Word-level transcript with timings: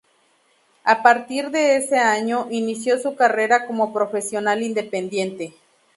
A 0.83 1.03
partir 1.03 1.51
de 1.51 1.75
ese 1.77 1.99
año, 1.99 2.47
inició 2.49 2.97
su 2.97 3.13
carrera 3.15 3.67
como 3.67 3.93
profesional 3.93 4.63
independiente. 4.63 5.53